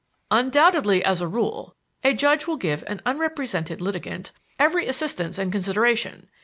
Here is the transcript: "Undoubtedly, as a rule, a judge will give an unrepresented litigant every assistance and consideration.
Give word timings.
"Undoubtedly, 0.31 1.05
as 1.05 1.21
a 1.21 1.27
rule, 1.27 1.75
a 2.03 2.11
judge 2.15 2.47
will 2.47 2.57
give 2.57 2.83
an 2.87 3.03
unrepresented 3.05 3.81
litigant 3.81 4.31
every 4.57 4.87
assistance 4.87 5.37
and 5.37 5.51
consideration. 5.51 6.27